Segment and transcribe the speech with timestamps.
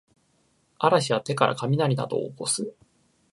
[0.79, 2.73] 嵐や手からかみなりなどをおこす